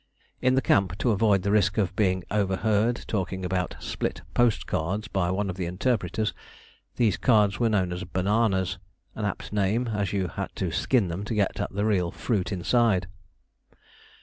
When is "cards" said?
4.65-5.07, 7.17-7.59